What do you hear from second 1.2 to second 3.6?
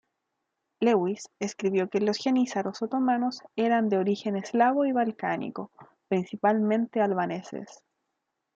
escribió que los "jenízaros otomanos